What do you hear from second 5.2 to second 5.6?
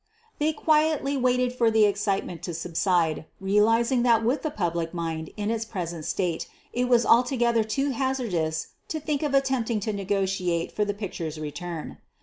in